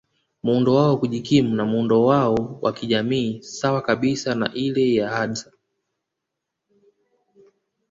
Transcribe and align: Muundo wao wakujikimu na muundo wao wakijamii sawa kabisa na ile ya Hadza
Muundo 0.43 0.75
wao 0.75 0.93
wakujikimu 0.93 1.55
na 1.55 1.65
muundo 1.65 2.05
wao 2.05 2.59
wakijamii 2.61 3.41
sawa 3.43 3.81
kabisa 3.81 4.35
na 4.35 4.53
ile 4.53 4.93
ya 4.93 5.09
Hadza 5.09 5.51